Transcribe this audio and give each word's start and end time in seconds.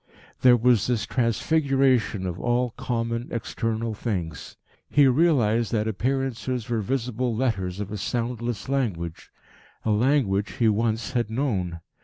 There 0.41 0.57
was 0.57 0.87
this 0.87 1.05
transfiguration 1.05 2.25
of 2.25 2.39
all 2.39 2.71
common, 2.71 3.27
external 3.29 3.93
things. 3.93 4.57
He 4.89 5.05
realised 5.05 5.71
that 5.73 5.87
appearances 5.87 6.67
were 6.67 6.81
visible 6.81 7.35
letters 7.35 7.79
of 7.79 7.91
a 7.91 7.97
soundless 7.97 8.67
language, 8.67 9.29
a 9.85 9.91
language 9.91 10.53
he 10.53 10.69
once 10.69 11.11
had 11.11 11.29
known. 11.29 11.81